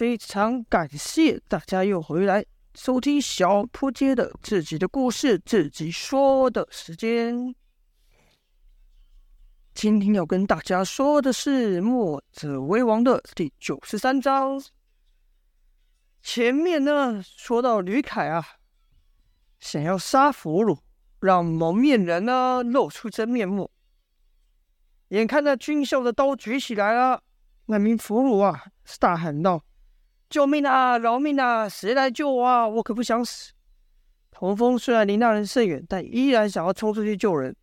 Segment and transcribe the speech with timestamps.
[0.00, 2.42] 非常感谢大家又回来
[2.74, 7.54] 收听小扑街的自己的故事自己说的时间。
[9.74, 14.58] 今天要跟大家说的是《墨者为王》的第九十三章。
[16.22, 18.42] 前面呢，说到吕凯啊，
[19.58, 20.78] 想要杀俘虏，
[21.20, 23.70] 让蒙面人呢露出真面目。
[25.08, 27.22] 眼看着军校的刀举起来了，
[27.66, 28.64] 那名俘虏啊，
[28.98, 29.62] 大喊道
[30.30, 30.96] ：“救命啊！
[30.96, 31.68] 饶命啊！
[31.68, 32.66] 谁来救我啊？
[32.66, 33.52] 我可不想死！”
[34.32, 37.54] 童风虽然离那人甚远，但依然想要冲出去救人。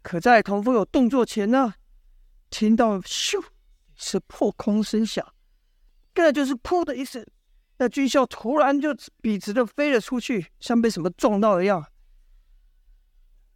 [0.00, 1.74] 可在童风有动作前呢，
[2.48, 3.44] 听到咻
[3.94, 5.26] 是破空声响，
[6.14, 7.26] 跟着就是噗的一声，
[7.76, 11.84] 那军校突然就笔直的飞了出去，像被什么撞到一样，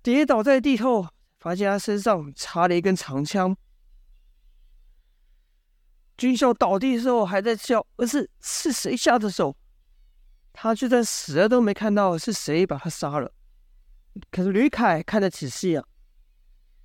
[0.03, 1.07] 跌倒在地后。
[1.39, 3.57] 发现他身上插了一根长枪，
[6.23, 9.57] 军校倒地的时候还在笑，而是是谁下的手？
[10.53, 13.33] 他就算死了都没看到是谁把他杀了。
[14.31, 15.85] 可是吕凯看得仔细啊，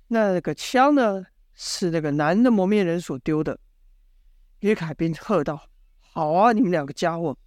[0.08, 3.60] 那个枪呢，是那个男的蒙面人所丢的。
[4.58, 5.68] 吕凯便喝道
[6.02, 7.38] ：“好啊，你们两个家伙，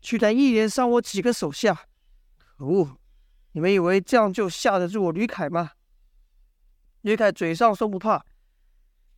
[0.00, 1.78] 居然一连伤我几个手下！
[2.38, 2.96] 可恶！
[3.52, 5.72] 你们以为这样就吓得住我吕凯吗？”
[7.02, 8.24] 吕凯嘴上说不怕，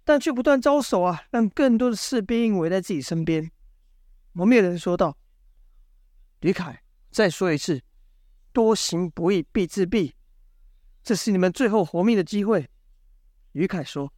[0.05, 3.51] 但却不断招手啊，让更多的士兵围在自己身边。
[4.33, 5.17] 蒙面人说道
[6.41, 7.83] ：“于凯，再说一次，
[8.53, 10.13] 多行不义必自毙，
[11.03, 12.69] 这是你们最后活命的机会。”
[13.53, 14.13] 于凯说：“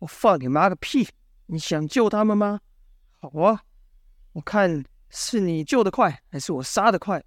[0.00, 1.08] 我放你妈个屁！
[1.46, 2.60] 你想救他们吗？
[3.20, 3.62] 好啊，
[4.32, 7.24] 我看是你救得快，还是我杀得快。”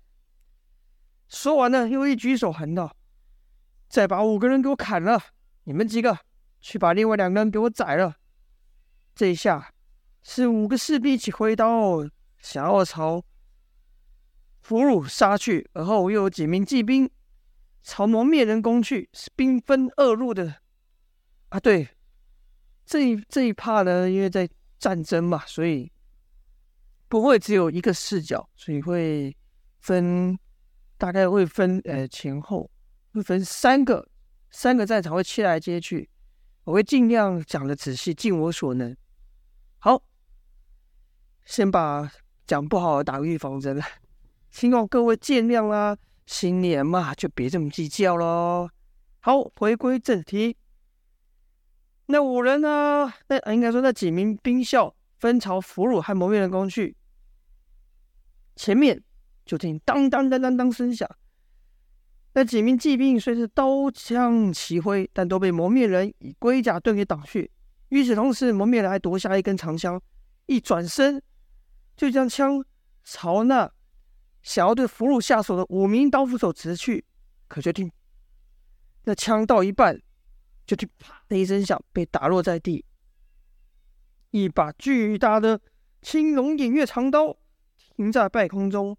[1.28, 2.96] 说完了，又一举手喊道
[3.90, 5.22] ：“再把五个人给我砍了！”
[5.66, 6.18] 你们几个
[6.68, 8.18] 去把另外两个人给我宰了。
[9.16, 9.74] 这一下
[10.22, 12.06] 是五个士兵一起挥刀，
[12.42, 13.24] 想要朝
[14.60, 17.10] 俘虏杀去，而后又有几名骑兵
[17.84, 20.56] 朝蒙面人攻去，是兵分二路的。
[21.48, 21.88] 啊，对，
[22.86, 25.90] 这一这一趴呢，因为在战争嘛，所以
[27.08, 29.34] 不会只有一个视角，所以会
[29.80, 30.38] 分，
[30.98, 32.70] 大概会分呃前后，
[33.14, 34.10] 会分三个。
[34.50, 36.10] 三个战场会切来切去，
[36.68, 38.94] 我会尽量讲的仔细，尽我所能。
[39.78, 40.04] 好，
[41.46, 42.12] 先把
[42.46, 43.86] 讲不好打个预防针了，
[44.50, 45.98] 希望各位见谅啦。
[46.26, 48.70] 新年嘛，就别这么计较喽。
[49.22, 50.58] 好，回归正题。
[52.08, 53.14] 那五人呢？
[53.30, 56.98] 那应该说那几名兵校分朝俘虏和蒙面人攻去，
[58.58, 59.02] 前面
[59.46, 61.10] 就听当当当当当声响。
[62.38, 67.50] 那几名骑兵虽是刀枪齐挥，但都被蒙面人以龟甲盾给挡去。
[67.90, 70.00] 与此同时，蒙面人还夺下一根长枪，
[70.46, 71.20] 一转身
[71.96, 72.64] 就将枪
[73.04, 73.72] 朝那
[74.44, 77.04] 想要对俘虏下手的五名刀斧手直去。
[77.48, 77.92] 可却听
[79.06, 80.00] 那枪到一半，
[80.68, 82.86] 就听啪的一声响，被打落在地。
[84.30, 85.60] 一把巨大的
[86.04, 87.36] 青龙偃月长刀
[87.96, 88.96] 停在半空中，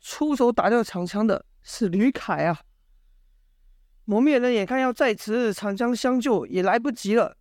[0.00, 2.60] 出手打掉长枪的是吕凯啊！
[4.06, 7.36] 蒙面人眼看要再持长枪相救，也来不及了。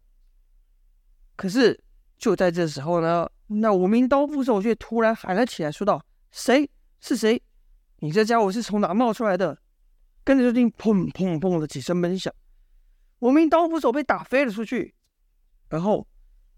[1.36, 1.80] 可是
[2.18, 6.70] 就在这时候呢，那五名刀斧手却突然喊了起来，说道：“谁？
[7.00, 7.42] 是谁？
[8.00, 9.58] 你这家伙是从哪冒出来的？”
[10.26, 12.34] 跟着就听砰砰砰的几声闷响，
[13.20, 14.96] 五名刀斧手被打飞了出去。
[15.70, 16.08] 然后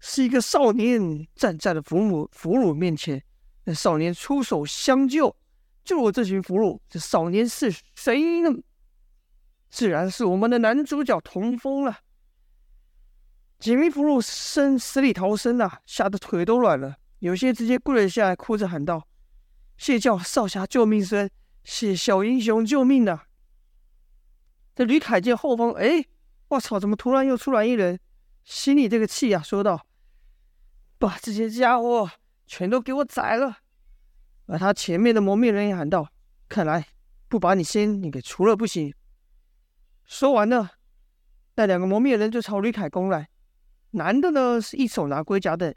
[0.00, 3.22] 是一个少年站在了俘虏俘虏面前，
[3.64, 5.36] 那少年出手相救，
[5.84, 6.80] 救了这群俘虏。
[6.88, 8.50] 这少年是谁呢？
[9.70, 11.98] 自然是我们的男主角童风了。
[13.58, 19.08] 几名俘虏生死里逃生啊，吓得腿都软了，有些直接跪了下来，哭着喊道
[19.76, 21.30] ：“谢叫少侠救命之恩，
[21.64, 23.22] 谢小英雄救命呐！”
[24.76, 26.06] 这吕凯见后方，哎，
[26.48, 27.98] 我操，怎么突然又出来一人？
[28.44, 29.84] 心里这个气啊，说道
[30.98, 32.08] ：“把这些家伙
[32.46, 33.58] 全都给我宰了！”
[34.46, 36.08] 而他前面的蒙面人也喊道
[36.48, 36.86] ：“看来
[37.28, 38.94] 不把你先你给除了不行。”
[40.08, 40.70] 说完了，
[41.56, 43.28] 那两个蒙面人就朝吕凯攻来。
[43.90, 45.74] 男的呢，是一手拿龟甲盾，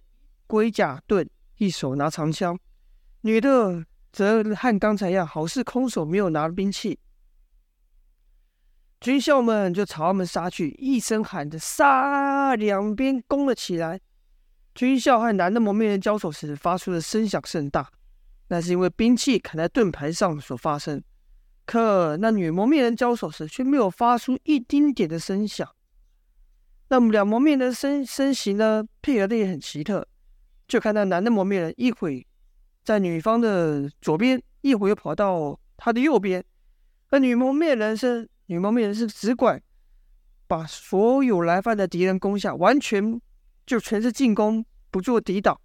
[0.48, 2.56] 龟甲盾，一手拿长枪；
[3.22, 6.98] 女的则和刚才一样，好似空手没有拿兵器。
[9.01, 14.00] 军校们就朝他们杀去，一声喊着“杀”，两边攻了起来。
[14.74, 17.92] 军校和男的蒙面人交手时发出的声响甚大，
[18.48, 21.04] 那是因为兵器砍在盾牌上所发生。
[21.71, 25.65] 可那女蒙面人交手时却没有发出一丁点的声响。
[26.89, 30.06] 那么两蒙面人身身形呢，配合的也很奇特。
[30.68, 32.27] 就看到男的蒙面人一会
[32.83, 36.44] 在女方的左边，一会又跑到他的右边。
[37.07, 39.63] 而女蒙面人是女蒙面人是只管
[40.47, 43.21] 把所有来犯的敌人攻下，完全
[43.65, 45.57] 就全是进攻，不做抵挡，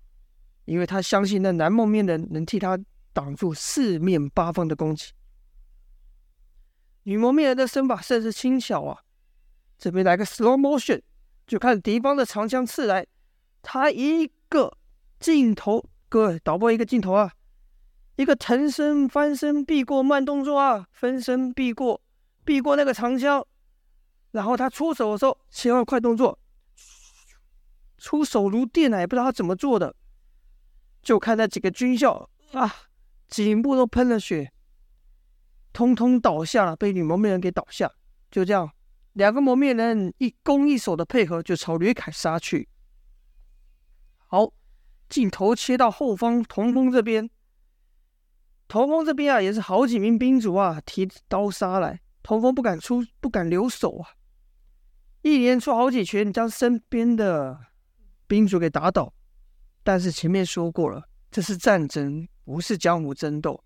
[0.66, 2.78] 因为他相信那男蒙面人能替他
[3.12, 5.10] 挡住四面八方的攻击。
[7.08, 8.98] 女蒙面人的身法甚是轻巧啊！
[9.78, 11.00] 这边来个 slow motion，
[11.46, 13.06] 就看敌方的长枪刺来，
[13.62, 14.76] 他一个
[15.20, 17.30] 镜头，各位导播一个镜头啊，
[18.16, 22.02] 一个腾身翻身避过慢动作啊，分身避过
[22.44, 23.46] 避过那个长枪，
[24.32, 26.36] 然后他出手的时候切换快动作，
[27.98, 29.94] 出手如电啊，也不知道他怎么做的，
[31.02, 32.74] 就看那几个军校啊，
[33.28, 34.50] 颈部都喷了血，
[35.76, 37.92] 通通倒下了，被女蒙面人给倒下，
[38.30, 38.72] 就这样。
[39.12, 42.66] 两个蒙面人一攻一守的配合，就朝吕凯杀去。
[44.26, 44.50] 好，
[45.10, 47.28] 镜头切到后方童风这边，
[48.66, 52.00] 童风这边啊，也是好几名兵卒啊，提刀杀来。
[52.22, 54.16] 童风不敢出，不敢留手啊，
[55.20, 57.60] 一连出好几拳，将身边的
[58.26, 59.12] 兵卒给打倒。
[59.84, 63.62] 但是前面说过了，这是战争，不是江湖争斗。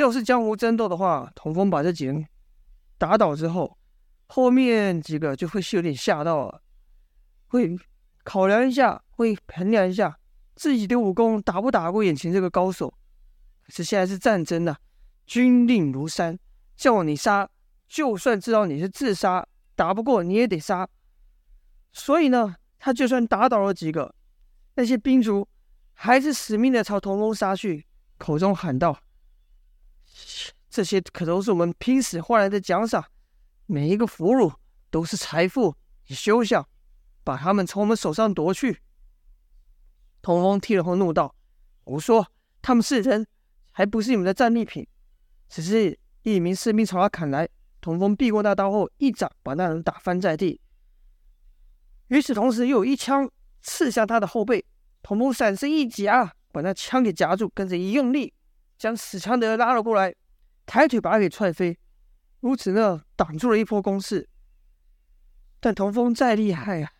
[0.00, 2.26] 要是江湖争斗的话，童风把这几人
[2.96, 3.76] 打倒之后。
[4.32, 6.62] 后面几个就会是有点吓到了，
[7.48, 7.76] 会
[8.22, 10.16] 考量一下，会衡量一下
[10.54, 12.94] 自己的武功打不打过眼前这个高手。
[13.66, 14.76] 可是现在是战争呐、
[15.26, 16.38] 军令如山，
[16.76, 17.48] 叫你杀，
[17.88, 19.44] 就算知道你是自杀，
[19.74, 20.88] 打不过你也得杀。
[21.92, 24.14] 所以呢，他就算打倒了几个，
[24.76, 25.48] 那些兵卒
[25.92, 27.84] 还是死命的朝童风杀去，
[28.16, 28.96] 口中喊道
[30.68, 33.04] ：“这些可都是我们拼死换来的奖赏。”
[33.66, 34.52] 每一个俘虏
[34.90, 35.76] 都是财富，
[36.08, 36.66] 你休想
[37.22, 38.80] 把他们从我们手上夺去！
[40.20, 41.34] 童风听了后怒道
[41.84, 42.26] ：“胡说，
[42.60, 43.26] 他们是人，
[43.70, 44.86] 还不是你们的战利品。”
[45.48, 47.48] 只是一名士兵朝他砍来，
[47.80, 50.60] 童风避过那刀后，一掌把那人打翻在地。
[52.08, 53.30] 与此同时，又有一枪
[53.62, 54.64] 刺向他的后背，
[55.00, 58.34] 童风闪身一夹，把那枪给夹住，跟着一用力，
[58.80, 60.14] 将死强的拉了过来，
[60.64, 61.78] 抬腿把他给踹飞。
[62.40, 64.26] 如此呢，挡住了一波攻势。
[65.60, 66.90] 但童风再厉害、啊，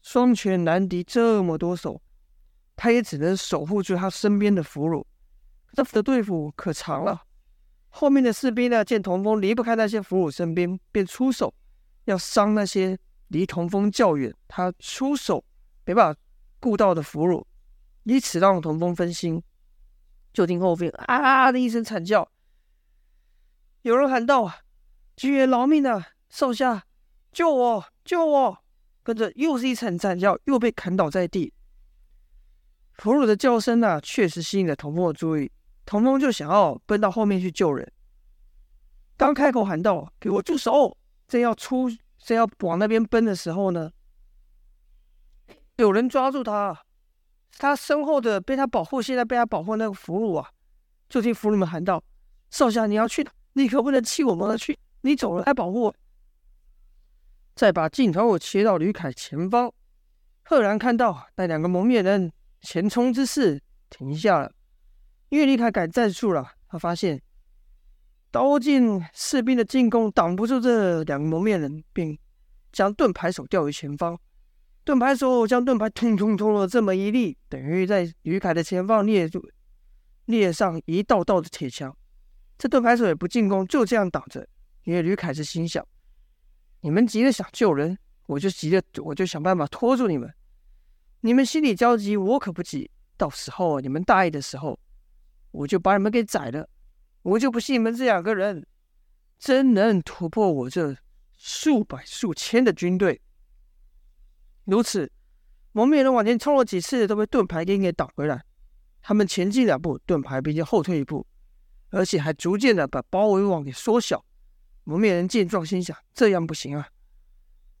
[0.00, 2.00] 双拳难敌这么多手，
[2.74, 5.04] 他也只能守护住他身边的俘虏。
[5.74, 7.24] 这的队伍可长了。
[7.90, 11.52] 后面的士兵呢，见童风离不开那些俘虏身边，便出手
[12.06, 15.44] 要伤那些离童风较远、他出手
[15.84, 16.18] 没办法
[16.58, 17.44] 顾到的俘虏，
[18.04, 19.42] 以此让童风分心。
[20.36, 22.30] 就听后边啊的一声惨叫。
[23.80, 24.52] 有人喊道
[25.16, 26.08] ：“军爷饶命啊！
[26.28, 26.84] 少侠，
[27.32, 28.58] 救我，救我！”
[29.02, 31.54] 跟着又是一声惨叫，又被砍倒在地。
[32.98, 35.50] 俘虏的叫声啊，确实吸引了童风的注意。
[35.86, 37.90] 童风就想要奔到后面去救人。
[39.16, 43.90] 刚开口喊道：“给我住手！”正要出，正要往那边奔的时候呢，
[45.76, 46.84] 有人抓住他，
[47.58, 50.50] 他身后的被他保护，现在被他保护那个俘虏啊，
[51.08, 52.02] 就听俘虏们喊道
[52.50, 54.78] ：“少侠，你要去哪？”你可不能弃我们而去！
[55.00, 55.94] 你走了还保护我。
[57.54, 59.72] 再把镜头切到吕凯前方，
[60.44, 62.30] 赫然看到那两个蒙面人
[62.60, 63.58] 前冲之势
[63.88, 64.52] 停下了，
[65.30, 66.52] 因为吕凯改战术了。
[66.68, 67.18] 他发现
[68.30, 72.18] 刀剑士兵的进攻挡不住这两个蒙面人，并
[72.72, 74.20] 将盾牌手调于前方。
[74.86, 79.44] 盾牌手将盾牌通通通了这么一立，等于在吕凯的前方列住
[80.26, 81.94] 列上一道道的铁墙。
[82.56, 84.46] 这盾牌手也不进攻，就这样挡着。
[84.84, 85.84] 因为吕凯是心想：
[86.82, 90.32] 你们急着想救人，我就急着，我就想办法拖住你们。
[91.22, 92.88] 你们心里焦急，我可不急。
[93.16, 94.78] 到时候你们大意的时候，
[95.50, 96.68] 我就把你们给宰了。
[97.22, 98.64] 我就不信你们这两个人
[99.36, 100.96] 真能突破我这
[101.36, 103.20] 数百数千的军队。
[104.66, 105.10] 如此，
[105.72, 108.44] 蒙面人往前冲了几次，都被盾牌给给挡回来。
[109.00, 111.26] 他们前进两步，盾牌兵就后退一步。
[111.90, 114.22] 而且还逐渐的把包围网给缩小。
[114.84, 116.88] 蒙面人见状，心想：这样不行啊！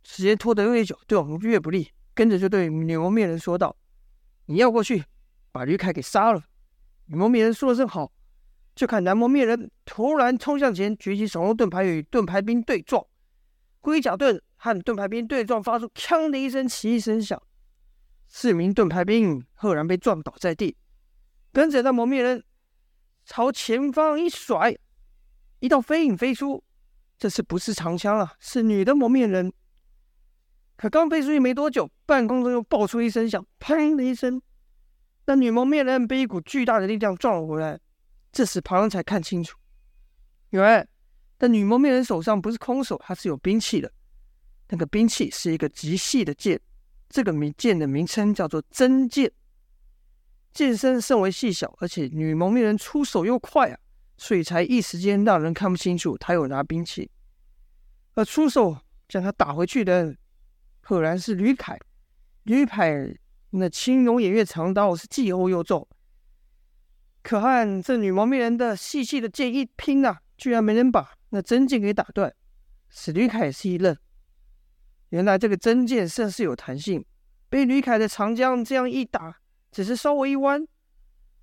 [0.04, 1.90] 时间拖得越久，对我们越不利。
[2.14, 3.76] 跟着就对女蒙面人说道
[4.46, 5.04] ：“你要过去，
[5.50, 6.44] 把吕凯给杀了。”
[7.06, 8.10] 女蒙面人说了声好，
[8.74, 13.04] 就看男蒙面人突然冲向前，举起手中盾牌与盾牌兵对撞。
[13.80, 17.40] 龟甲盾和盾牌兵对撞，发出“锵”的一声奇异声响。
[18.28, 20.76] 四名盾牌兵赫然被撞倒在地。
[21.52, 22.44] 跟着那蒙面人。
[23.28, 24.72] 朝前方一甩，
[25.58, 26.62] 一道飞影飞出。
[27.18, 29.52] 这次不是长枪啊，是女的蒙面人。
[30.76, 34.40] 可刚飞出去没多久，半空中又爆出一声响，砰的一声，
[35.24, 37.80] 那女蒙面人被一股巨大的力量撞了回来。
[38.30, 39.58] 这时旁人才看清楚，
[40.50, 40.86] 原来
[41.40, 43.90] 那女蒙面人手上不是空手，她是有兵器的。
[44.68, 46.60] 那个兵器是一个极细的剑，
[47.08, 49.30] 这个名剑的名称叫做真剑。
[50.52, 53.78] 剑身甚为细小，而且女蒙面人出手又快啊，
[54.16, 57.10] 所以才一时间让人看不清楚她有拿兵器。
[58.14, 60.16] 而出手将她打回去的，
[60.80, 61.78] 赫然是吕凯。
[62.44, 63.14] 吕凯
[63.50, 65.86] 那青龙偃月长刀是既厚又重。
[67.22, 72.34] 可和这女蒙面人的细细的剑一拼啊，居然没能把那真剑给打断。
[72.88, 73.96] 史吕凯也是一愣，
[75.16, 77.02] 原来这个真剑甚是有弹性，
[77.48, 79.38] 被吕凯的长枪这样一打，
[79.72, 80.62] 只是稍微一弯，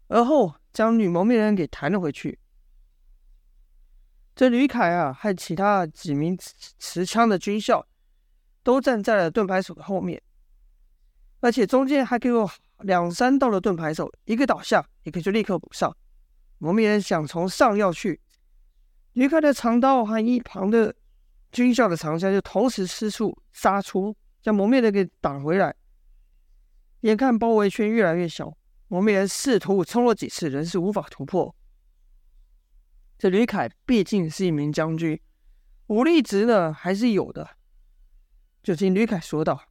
[0.09, 2.37] 而后将女蒙面人给弹了回去。
[4.35, 6.37] 这吕凯啊，和其他几名
[6.77, 7.87] 持枪的军校
[8.61, 10.21] 都站在了盾牌手的后面，
[11.39, 12.47] 而且中间还给我。
[12.79, 15.95] 两三道的盾牌手，一个倒下，一个就立刻补上。
[16.57, 18.19] 蒙面人想从上要去，
[19.13, 20.93] 吕凯的长刀和一旁的
[21.53, 25.73] 军校的长枪就同时施出杀出，将蒙面人给挡回来。
[27.01, 28.57] 眼看包围圈越来越小，
[28.87, 31.55] 蒙面人试图冲了几次，仍是无法突破。
[33.19, 35.21] 这吕凯毕竟是一名将军，
[35.87, 37.47] 武力值呢还是有的。
[38.63, 39.61] 就听吕凯说道：“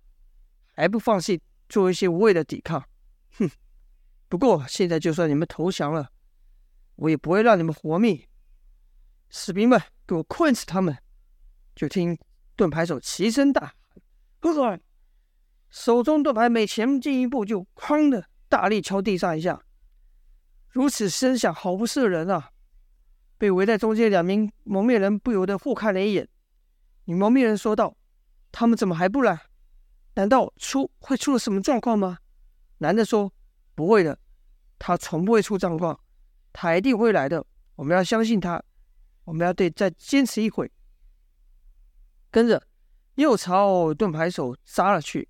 [0.74, 2.84] 还不放弃做一些无谓的抵抗。”
[3.38, 3.50] 哼，
[4.28, 6.12] 不过现在就算你们投降了，
[6.94, 8.28] 我也不会让你们活命。
[9.30, 10.96] 士兵们，给我困死他们！
[11.74, 12.18] 就听
[12.56, 13.74] 盾牌手齐声大
[14.40, 14.78] 喊：“呵！”
[15.70, 19.62] 手中盾牌每前进一步，就哐的大力敲地上一下。
[20.68, 22.50] 如此声响，好不是人啊！
[23.38, 26.28] 被围在中间两名蒙面人不由得互看了一眼。
[27.06, 27.96] 女蒙面人说道
[28.52, 29.40] ：“他们怎么还不来？
[30.14, 32.18] 难道出会出了什么状况吗？”
[32.78, 33.32] 男的说
[33.74, 34.18] ：“不会的，
[34.78, 35.98] 他从不会出状况，
[36.52, 37.44] 他一定会来的。
[37.76, 38.62] 我们要相信他，
[39.24, 40.70] 我们要对再坚持一会。”
[42.32, 42.60] 跟着
[43.14, 45.28] 又朝盾牌手杀了去。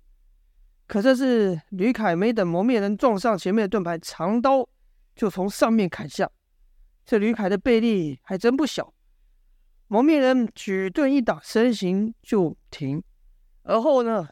[0.87, 4.67] 可这是吕凯没等蒙面人撞上前面的盾牌，长刀
[5.15, 6.29] 就从上面砍下。
[7.05, 8.93] 这吕凯的臂力还真不小。
[9.87, 13.03] 蒙面人举盾一挡，身形就停，
[13.63, 14.27] 而后呢？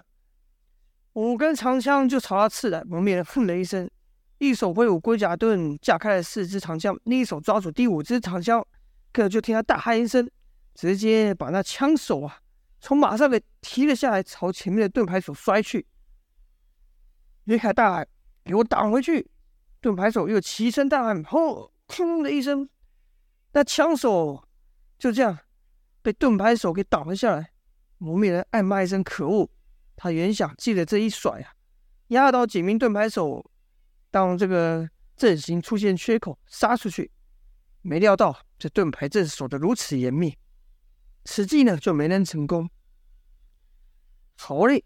[1.14, 3.90] 五根长枪就朝他刺来，蒙面人哼了一声，
[4.38, 8.66] 一手挥舞龟甲盾，架开了四支长枪，另一手抓住第五支长枪，
[9.12, 10.30] 可就听他大喊一声，
[10.74, 12.40] 直接把那枪手啊
[12.82, 15.86] 从马上给提了下来，朝前面的盾牌手摔去。
[17.44, 18.08] 吕凯大喊
[18.44, 19.30] ：“给我挡回去！”
[19.80, 22.68] 盾牌手又齐声大喊：“轰！”砰的一声，
[23.52, 24.48] 那枪手
[24.98, 25.38] 就这样
[26.02, 27.52] 被盾牌手给挡了下来。
[27.98, 29.50] 蒙面人暗骂一声：“可恶！”
[29.96, 31.54] 他原想借着这一甩啊，
[32.08, 33.52] 压倒几名盾牌手，
[34.10, 37.12] 当这个阵型出现缺口，杀出去。
[37.82, 40.36] 没料到这盾牌阵守得如此严密，
[41.24, 42.70] 此计呢就没能成功。
[44.38, 44.84] 好嘞，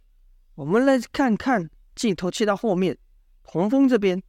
[0.56, 2.98] 我们来看看镜头切到后面，
[3.44, 4.22] 童风这边，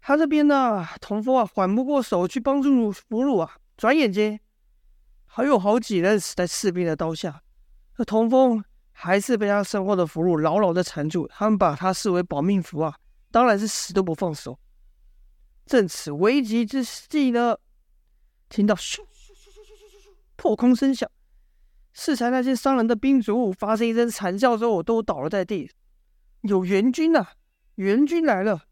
[0.00, 4.40] 他这边呢，童风啊缓不过手去帮助俘虏啊，转眼间
[5.26, 7.42] 还有好几人死在士兵的刀下，
[7.96, 8.64] 这童风。
[9.00, 12.98] 还是被他身后的俘虏牢牢的缠住，他们把他视为保命符啊，
[13.30, 14.58] 当然是死都不放手。
[15.66, 17.56] 正此危急之际呢，
[18.48, 18.98] 听到咻
[20.38, 21.10] 破空声响，
[21.92, 25.68] 适才那些伤人的兵卒发生一声惨叫之后，都倒了在地。
[26.42, 27.26] 有援军呐、
[27.74, 28.62] 援军来了！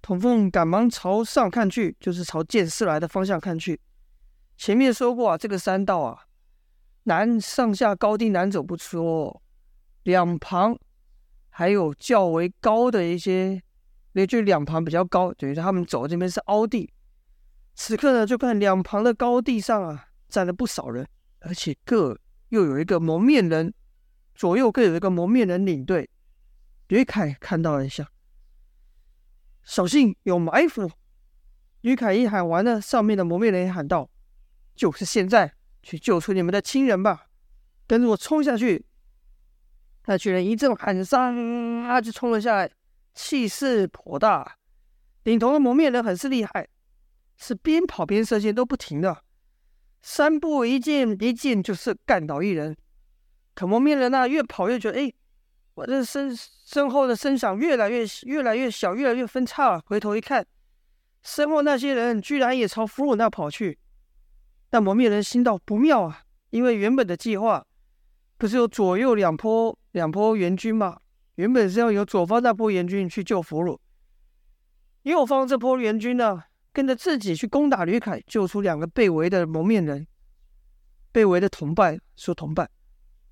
[0.00, 3.80] 童凤赶忙朝上看去，就是朝箭射来的方向看去。
[4.56, 6.26] 前面说过啊，这个山道啊，
[7.02, 9.42] 难上下高低难走不说。
[10.04, 10.78] 两旁
[11.50, 13.60] 还有较为高的一些，
[14.12, 16.92] 也就两旁比较高，等于他们走这边是凹地。
[17.74, 21.06] 此刻呢，就看两旁的高地上啊，站了不少人，
[21.40, 23.74] 而且各又有一个蒙面人，
[24.34, 26.08] 左右各有一个蒙面人领队。
[26.88, 28.10] 吕凯看到了一下，
[29.62, 30.90] 小心有埋伏。
[31.82, 34.08] 吕凯一喊完了，上面的蒙面人也喊道
[34.74, 37.26] ：“就是现在，去救出你们的亲人吧！
[37.86, 38.86] 跟着我冲下去！”
[40.06, 41.32] 那群人一阵喊杀，
[41.86, 42.70] 啊，就冲了下来，
[43.14, 44.56] 气势颇大。
[45.24, 46.68] 领头的蒙面人很是厉害，
[47.36, 49.24] 是边跑边射箭都不停的，
[50.02, 52.76] 三步一进，一进就是干倒一人。
[53.54, 55.12] 可蒙面人呢，越跑越觉得，哎，
[55.74, 59.80] 我这身身后的声响越来越越来越小，越来越分叉。
[59.86, 60.44] 回头一看，
[61.22, 63.78] 身后那些人居然也朝俘虏那跑去。
[64.68, 67.64] 但蒙面人心道不妙啊，因为原本的计划
[68.36, 69.78] 不是有左右两波。
[69.92, 70.98] 两波援军嘛，
[71.34, 73.78] 原本是要由左方那波援军去救俘虏，
[75.02, 80.06] 右方这波援军呢，跟着自己去攻打吕凯，救出两个被围的蒙面人，
[81.12, 82.70] 被围的同伴说同伴。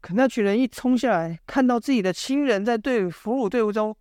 [0.01, 3.97] 可那群人一冲下来，看到自己的亲人在队俘虏队伍中，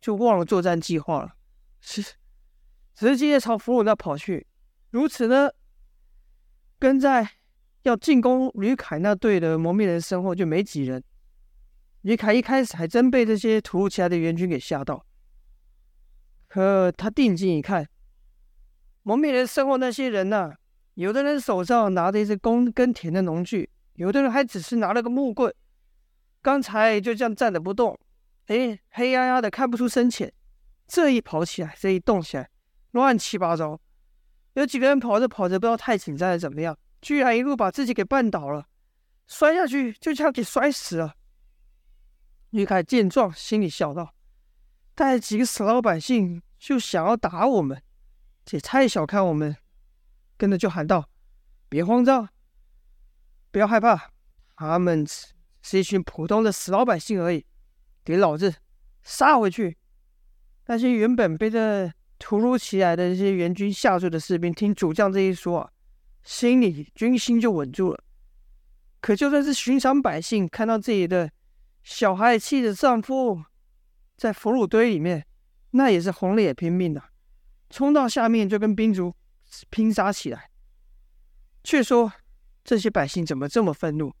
[0.00, 1.32] 就忘了作战计划了，
[1.80, 2.02] 是
[2.94, 4.46] 直接朝俘虏那跑去。
[4.90, 5.50] 如此呢，
[6.78, 7.28] 跟在
[7.82, 11.02] 要进攻吕凯那队的蒙面人身后就没几人。
[12.02, 15.06] 吕凯一开始还真被这些突如其来的援军给吓到，
[16.48, 17.88] 可他定睛一看，
[19.02, 20.52] 蒙面人身后那些人呐、
[20.94, 25.52] 有的人手上拿着一只耕耕田的农具，有的人还只是拿了个木棍，
[26.40, 27.98] 刚才就这样站着不动，
[28.46, 30.32] 哎，黑压压的看不出深浅，
[30.86, 32.48] 这一跑起来，这一动起来，
[32.92, 33.80] 乱七八糟。
[34.54, 38.66] 有几个人跑着跑着，不知道太紧张还是怎么样，居然一路把自己给绊倒了，
[39.26, 41.14] 摔下去就这样给摔死了。
[42.50, 44.14] 吕凯见状，心里笑道
[44.94, 47.82] ：“带几个死老百姓就想要打我们，
[48.44, 49.56] 这也太小看我们。”
[50.36, 51.08] 跟着就喊道
[51.68, 52.28] ：“别慌张，
[53.50, 54.10] 不要害怕，
[54.56, 55.06] 他们
[55.62, 57.44] 是一群普通的死老百姓而已，
[58.04, 58.54] 给老子
[59.02, 59.76] 杀回去！”
[60.66, 65.70] 那些原本被这突如其来的这些援军吓住的士兵，听主将这一说啊，
[66.22, 68.02] 心里军心就稳住了。
[69.00, 71.30] 可就算是寻常百姓，看到自己的……
[71.84, 73.42] 小孩气着丈夫
[74.16, 75.26] 在俘虏堆里面，
[75.72, 77.02] 那也是红了眼拼命的，
[77.72, 79.14] 冲到下面就跟兵卒
[79.70, 80.50] 拼杀起来。
[81.64, 82.12] 却说
[82.62, 84.12] 这些百姓怎么这么愤怒？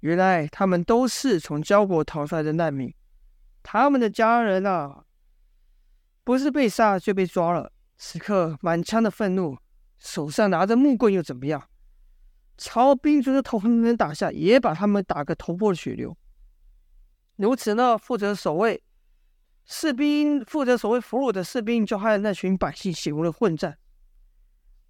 [0.00, 2.92] 原来他们都是从交国逃出来的难民，
[3.62, 5.04] 他们的家人啊，
[6.24, 9.58] 不是被杀就被抓了，此刻满腔的愤怒，
[9.98, 11.68] 手上拿着木棍又怎么样？
[12.56, 16.16] 朝兵卒的头狠狠打下，也把他们打个头破血流。
[17.36, 18.82] 如此呢，负责守卫
[19.72, 23.78] 士兵，负责守卫俘虏的士兵，就和那群百姓陷入了混战。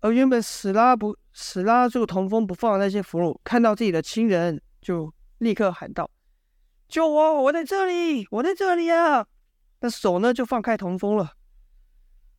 [0.00, 6.10] 而原本死拉不死拉住童风不放的那些俘虏，看到自己的亲人，就立刻喊道
[6.88, 7.42] ：“救我！
[7.42, 9.26] 我在这里，我在这里啊！”
[9.80, 11.32] 那手呢，就放开童风了。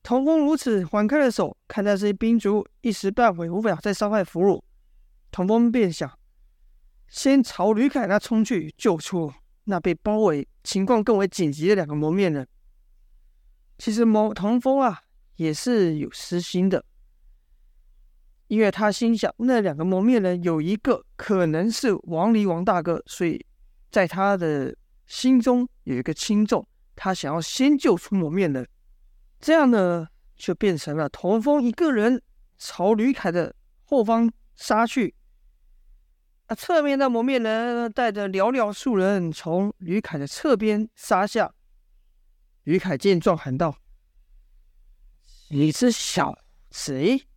[0.01, 4.63] 童风如此缓开了手，看那些兵卒一时半会无法再伤害俘虏，
[5.30, 6.12] 童风便想
[7.08, 9.32] 先朝吕凯那冲去救出。
[9.71, 12.45] 那被包围、情况更为紧急的两个蒙面人，
[13.77, 14.99] 其实蒙童风啊
[15.38, 16.84] 也是有私心的，
[18.47, 23.43] 因为他心想那两个蒙面人有一个可能是王离王大哥，所以
[23.89, 24.75] 在他的
[25.07, 28.67] 心中有一个轻重，他想要先救出蒙面人，
[29.39, 30.05] 这样呢
[30.36, 32.21] 就变成了童风一个人
[32.57, 33.55] 朝吕凯的
[33.86, 35.15] 后方杀去。
[36.55, 41.53] 侧面的蒙面人带着寥寥数人从吕凯的侧边杀下。
[42.63, 43.77] 吕凯见状喊道
[45.49, 46.37] ：“你这小
[46.69, 47.27] 贼，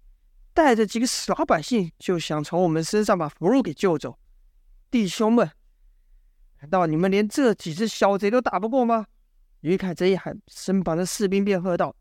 [0.53, 4.19] 带着几个死老百姓就想从我们身上把俘虏给救走？
[4.91, 5.51] 弟兄们，
[6.61, 9.07] 难道你们连这几只小贼都打不过吗？”
[9.61, 11.97] 吕凯这一喊，身旁的士兵便喝道：“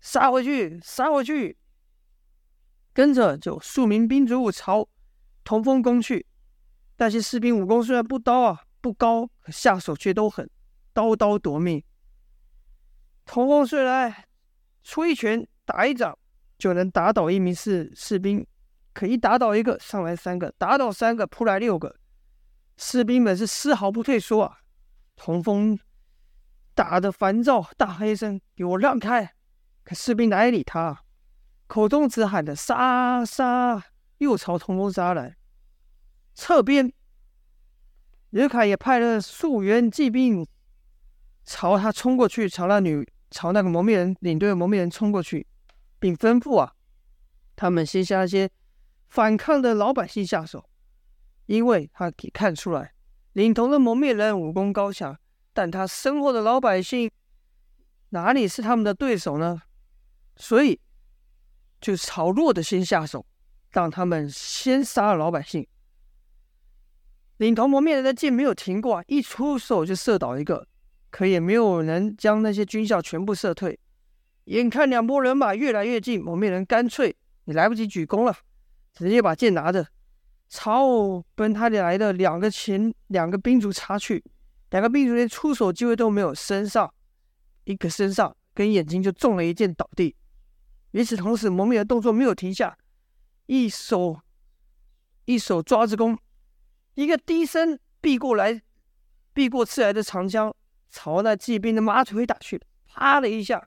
[0.00, 1.56] 杀回去，杀回去！”
[2.92, 4.88] 跟着就数名兵卒朝
[5.44, 6.26] 童风攻去。
[7.00, 10.48] 那些士兵武功虽然不高啊，不高，可下手却都狠，
[10.92, 11.82] 刀刀夺命。
[13.24, 14.14] 童风虽然
[14.84, 16.18] 出一拳打一掌
[16.58, 18.46] 就能打倒一名士士兵，
[18.92, 21.96] 可一打倒一个，上来三个；打倒三个，扑来六个。
[22.76, 24.58] 士兵们是丝毫不退缩啊！
[25.16, 25.78] 童风
[26.74, 29.32] 打得烦躁，大喝一声：“给我让开！”
[29.84, 31.02] 可士兵哪里理他，
[31.66, 33.82] 口中只喊着“杀杀”，
[34.18, 35.38] 又朝童风杀来。
[36.34, 36.92] 侧边，
[38.30, 40.46] 吕凯也派了数员骑兵
[41.44, 45.46] 朝他冲过去，朝那女，朝那个蒙面人领队的蒙面人冲过去，
[45.98, 46.74] 并吩咐啊，
[47.56, 48.50] 他们先向那些
[49.08, 50.68] 反抗的老百姓下手，
[51.46, 52.92] 因为他可以看出来，
[53.32, 55.18] 领头的蒙面人武功高强，
[55.52, 57.10] 但他身后的老百姓
[58.10, 59.60] 哪里是他们的对手呢？
[60.36, 60.80] 所以
[61.80, 63.26] 就朝弱的先下手，
[63.70, 65.66] 让他们先杀了老百姓。
[67.40, 70.68] 领头蒙面人的箭没有停过，啊一出手就射倒一个，
[71.08, 73.80] 可也没有能将那些军校全部射退。
[74.44, 78.36] 眼看两拨人马越来越近，蒙面人干脆也来不及举弓了，
[78.92, 79.86] 直接把剑拿着，
[80.50, 84.22] 朝奔他来的两个前两个兵卒插去。
[84.68, 86.92] 两个兵卒连出手机会都没有，身上
[87.64, 90.14] 一个身上跟眼睛就中了一箭倒地。
[90.90, 92.76] 与此同时，蒙面人动作没有停下，
[93.46, 94.20] 一手
[95.24, 96.18] 一手抓着弓。
[97.00, 98.60] 一个低身避过来，
[99.32, 100.54] 避过刺来的长枪，
[100.90, 103.66] 朝那骑兵的马腿打去，啪的一下，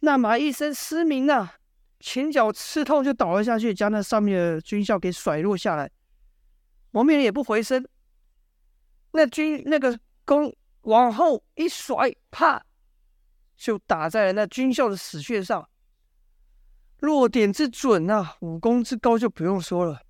[0.00, 1.56] 那马一声嘶鸣啊，
[2.00, 5.90] 前脚刺痛就倒了下去，将那上面的军校给甩落下来。
[6.92, 7.86] 蒙面人也不回身，
[9.10, 10.50] 那军那个弓
[10.84, 12.64] 往后一甩，啪，
[13.54, 15.68] 就打在了那军校的死穴上。
[17.00, 20.05] 落点之准啊，武功之高就不用说了。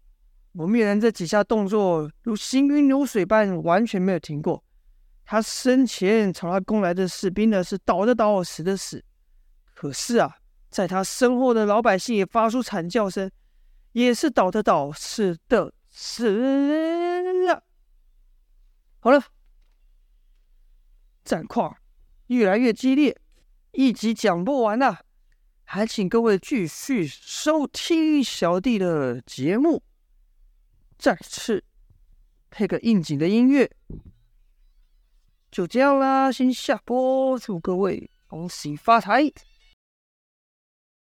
[0.59, 4.65] 蒙面人这几下动作如行云流水般，完全没有停过。
[5.23, 9.05] 他身前朝他攻来的士兵呢，是倒的倒，死的死。
[9.75, 10.35] 可是啊，
[10.71, 13.31] 在他身后的老百姓也发出惨叫声，
[13.93, 16.31] 也是倒的倒，死的死
[17.45, 17.63] 了。
[19.01, 19.23] 好了，
[21.23, 21.77] 战况
[22.29, 23.15] 越来越激烈，
[23.73, 24.97] 一集讲不完呐，
[25.65, 29.83] 还请各位继续收听小弟的节目。
[30.99, 31.63] 再次
[32.51, 33.71] 配个应景的音乐。
[35.51, 39.33] 就这样啦，先下播，祝各位恭喜发财。